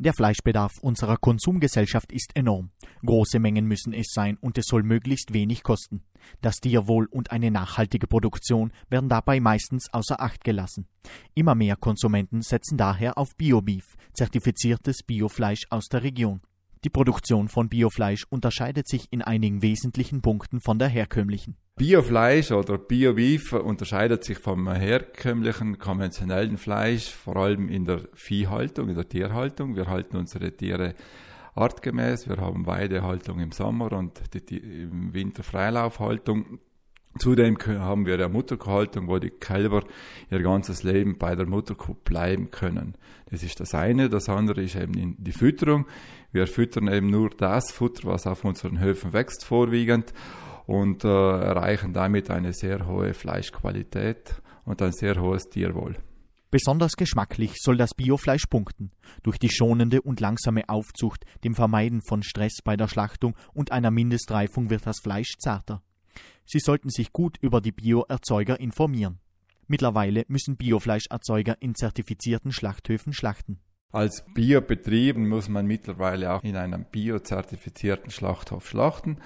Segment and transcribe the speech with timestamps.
[0.00, 2.70] Der Fleischbedarf unserer Konsumgesellschaft ist enorm.
[3.04, 6.04] Große Mengen müssen es sein und es soll möglichst wenig kosten.
[6.40, 10.86] Das Tierwohl und eine nachhaltige Produktion werden dabei meistens außer Acht gelassen.
[11.34, 16.42] Immer mehr Konsumenten setzen daher auf Biobeef, zertifiziertes Biofleisch aus der Region.
[16.84, 21.56] Die Produktion von Biofleisch unterscheidet sich in einigen wesentlichen Punkten von der herkömmlichen.
[21.76, 28.94] Biofleisch oder Biobeef unterscheidet sich vom herkömmlichen konventionellen Fleisch vor allem in der Viehhaltung, in
[28.94, 29.76] der Tierhaltung.
[29.76, 30.94] Wir halten unsere Tiere
[31.54, 32.28] artgemäß.
[32.28, 36.60] Wir haben Weidehaltung im Sommer und die, im Winter Freilaufhaltung.
[37.18, 39.84] Zudem haben wir eine Mutterkuhhaltung, wo die Kälber
[40.30, 42.96] ihr ganzes Leben bei der Mutterkuh bleiben können.
[43.30, 44.08] Das ist das eine.
[44.08, 45.86] Das andere ist eben die Fütterung.
[46.32, 50.12] Wir füttern eben nur das Futter, was auf unseren Höfen wächst, vorwiegend
[50.66, 55.96] und äh, erreichen damit eine sehr hohe Fleischqualität und ein sehr hohes Tierwohl.
[56.50, 58.90] Besonders geschmacklich soll das Biofleisch punkten.
[59.22, 63.90] Durch die schonende und langsame Aufzucht, dem Vermeiden von Stress bei der Schlachtung und einer
[63.90, 65.82] Mindestreifung wird das Fleisch zarter.
[66.44, 69.18] Sie sollten sich gut über die Bioerzeuger informieren.
[69.66, 73.60] Mittlerweile müssen Biofleischerzeuger in zertifizierten Schlachthöfen schlachten.
[73.90, 79.16] Als Biobetrieb muss man mittlerweile auch in einem biozertifizierten Schlachthof schlachten.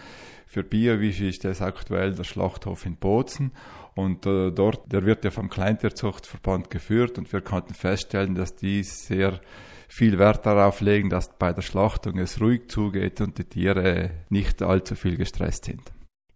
[0.46, 3.50] Für Biowisch ist das aktuell der Schlachthof in Bozen
[3.96, 8.84] und äh, dort, der wird ja vom Kleintierzuchtverband geführt und wir konnten feststellen, dass die
[8.84, 9.40] sehr
[9.88, 14.62] viel Wert darauf legen, dass bei der Schlachtung es ruhig zugeht und die Tiere nicht
[14.62, 15.92] allzu viel gestresst sind.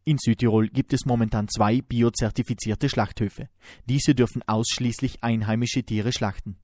[0.08, 3.48] In Südtirol gibt es momentan zwei biozertifizierte Schlachthöfe.
[3.86, 6.58] Diese dürfen ausschließlich einheimische Tiere schlachten.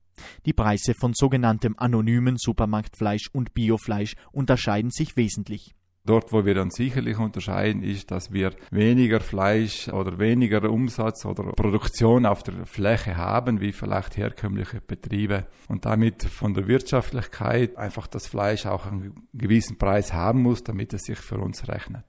[0.45, 5.75] Die Preise von sogenanntem anonymen Supermarktfleisch und Biofleisch unterscheiden sich wesentlich.
[6.05, 11.43] Dort, wo wir dann sicherlich unterscheiden, ist, dass wir weniger Fleisch oder weniger Umsatz oder
[11.51, 15.47] Produktion auf der Fläche haben, wie vielleicht herkömmliche Betriebe.
[15.67, 20.93] Und damit von der Wirtschaftlichkeit einfach das Fleisch auch einen gewissen Preis haben muss, damit
[20.93, 22.05] es sich für uns rechnet.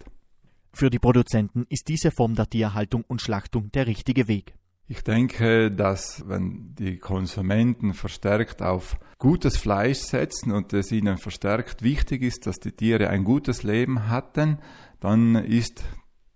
[0.75, 4.55] Für die Produzenten ist diese Form der Tierhaltung und Schlachtung der richtige Weg.
[4.89, 11.85] Ich denke, dass wenn die Konsumenten verstärkt auf gutes Fleisch setzen und es ihnen verstärkt
[11.85, 14.59] wichtig ist, dass die Tiere ein gutes Leben hatten,
[14.99, 15.85] dann ist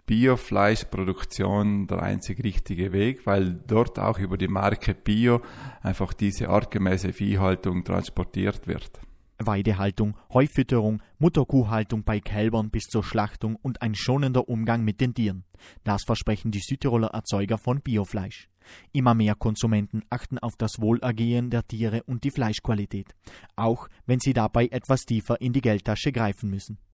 [0.07, 5.43] Biofleischproduktion der einzig richtige Weg, weil dort auch über die Marke Bio
[5.83, 9.01] einfach diese artgemäße Viehhaltung transportiert wird.
[9.39, 15.45] Weidehaltung, Heufütterung, Mutterkuhhaltung bei Kälbern bis zur Schlachtung und ein schonender Umgang mit den Tieren.
[15.85, 18.49] Das versprechen die Südtiroler Erzeuger von Biofleisch.
[18.93, 23.15] Immer mehr Konsumenten achten auf das Wohlergehen der Tiere und die Fleischqualität,
[23.57, 26.79] auch wenn sie dabei etwas tiefer in die Geldtasche greifen müssen.